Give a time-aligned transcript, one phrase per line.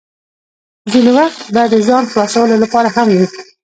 [0.91, 3.25] ځینې وخت به د ځان خلاصولو لپاره هم وې.